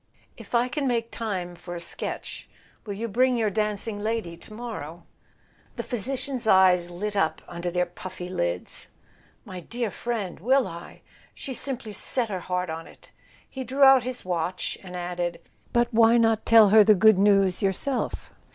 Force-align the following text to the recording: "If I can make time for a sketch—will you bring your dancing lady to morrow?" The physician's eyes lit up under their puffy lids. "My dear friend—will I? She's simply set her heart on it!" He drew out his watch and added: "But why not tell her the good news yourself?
"If 0.35 0.55
I 0.55 0.67
can 0.67 0.87
make 0.87 1.11
time 1.11 1.55
for 1.55 1.75
a 1.75 1.79
sketch—will 1.79 2.93
you 2.95 3.07
bring 3.07 3.37
your 3.37 3.51
dancing 3.51 3.99
lady 3.99 4.35
to 4.35 4.51
morrow?" 4.51 5.03
The 5.75 5.83
physician's 5.83 6.47
eyes 6.47 6.89
lit 6.89 7.15
up 7.15 7.43
under 7.47 7.69
their 7.69 7.85
puffy 7.85 8.27
lids. 8.27 8.87
"My 9.45 9.59
dear 9.59 9.91
friend—will 9.91 10.67
I? 10.67 11.03
She's 11.35 11.59
simply 11.59 11.93
set 11.93 12.29
her 12.29 12.39
heart 12.39 12.71
on 12.71 12.87
it!" 12.87 13.11
He 13.47 13.63
drew 13.63 13.83
out 13.83 14.01
his 14.01 14.25
watch 14.25 14.75
and 14.81 14.95
added: 14.95 15.39
"But 15.71 15.87
why 15.93 16.17
not 16.17 16.47
tell 16.47 16.69
her 16.69 16.83
the 16.83 16.95
good 16.95 17.19
news 17.19 17.61
yourself? 17.61 18.31